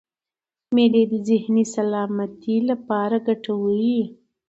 [0.75, 4.03] مېلې د ذهني سلامتۍ له پاره ګټوري يي.